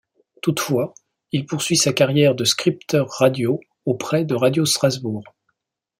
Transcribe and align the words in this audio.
Toutefois, 0.41 0.95
il 1.31 1.45
poursuit 1.45 1.77
sa 1.77 1.93
carrière 1.93 2.33
de 2.33 2.43
scripteur 2.43 3.07
radio 3.11 3.59
auprès 3.85 4.25
de 4.25 4.33
Radio 4.33 4.65
Strasbourg. 4.65 5.23